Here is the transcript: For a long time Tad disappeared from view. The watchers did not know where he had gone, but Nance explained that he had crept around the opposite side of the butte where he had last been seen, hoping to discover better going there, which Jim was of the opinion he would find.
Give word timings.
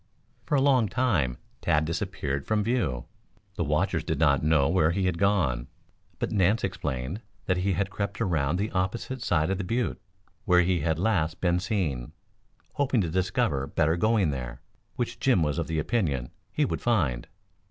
For 0.47 0.55
a 0.55 0.61
long 0.61 0.87
time 0.89 1.37
Tad 1.61 1.85
disappeared 1.85 2.47
from 2.47 2.63
view. 2.63 3.05
The 3.53 3.63
watchers 3.63 4.03
did 4.03 4.17
not 4.17 4.41
know 4.41 4.67
where 4.67 4.89
he 4.89 5.05
had 5.05 5.19
gone, 5.19 5.67
but 6.17 6.31
Nance 6.31 6.63
explained 6.63 7.21
that 7.45 7.57
he 7.57 7.73
had 7.73 7.91
crept 7.91 8.19
around 8.19 8.57
the 8.57 8.71
opposite 8.71 9.21
side 9.21 9.51
of 9.51 9.59
the 9.59 9.63
butte 9.63 10.01
where 10.45 10.61
he 10.63 10.79
had 10.79 10.97
last 10.97 11.39
been 11.39 11.59
seen, 11.59 12.13
hoping 12.73 13.01
to 13.01 13.11
discover 13.11 13.67
better 13.67 13.95
going 13.95 14.31
there, 14.31 14.63
which 14.95 15.19
Jim 15.19 15.43
was 15.43 15.59
of 15.59 15.67
the 15.67 15.77
opinion 15.77 16.31
he 16.51 16.65
would 16.65 16.81
find. 16.81 17.27